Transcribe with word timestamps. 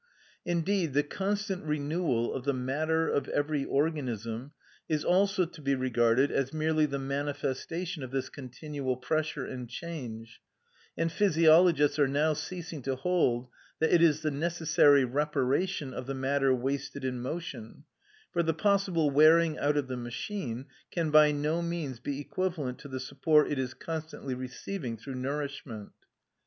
Indeed, 0.45 0.93
the 0.93 1.03
constant 1.03 1.63
renewal 1.63 2.33
of 2.33 2.43
the 2.43 2.55
matter 2.55 3.07
of 3.07 3.27
every 3.27 3.63
organism 3.63 4.51
is 4.89 5.05
also 5.05 5.45
to 5.45 5.61
be 5.61 5.75
regarded 5.75 6.31
as 6.31 6.51
merely 6.51 6.87
the 6.87 6.97
manifestation 6.97 8.01
of 8.01 8.09
this 8.09 8.27
continual 8.27 8.97
pressure 8.97 9.45
and 9.45 9.69
change, 9.69 10.41
and 10.97 11.11
physiologists 11.11 11.99
are 11.99 12.07
now 12.07 12.33
ceasing 12.33 12.81
to 12.81 12.95
hold 12.95 13.47
that 13.77 13.93
it 13.93 14.01
is 14.01 14.23
the 14.23 14.31
necessary 14.31 15.05
reparation 15.05 15.93
of 15.93 16.07
the 16.07 16.15
matter 16.15 16.51
wasted 16.51 17.05
in 17.05 17.21
motion, 17.21 17.83
for 18.33 18.41
the 18.41 18.55
possible 18.55 19.11
wearing 19.11 19.59
out 19.59 19.77
of 19.77 19.87
the 19.87 19.97
machine 19.97 20.65
can 20.89 21.11
by 21.11 21.31
no 21.31 21.61
means 21.61 21.99
be 21.99 22.19
equivalent 22.19 22.79
to 22.79 22.87
the 22.87 22.99
support 22.99 23.51
it 23.51 23.59
is 23.59 23.75
constantly 23.75 24.33
receiving 24.33 24.97
through 24.97 25.13
nourishment. 25.13 25.91